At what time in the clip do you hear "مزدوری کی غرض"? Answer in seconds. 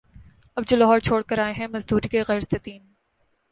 1.67-2.45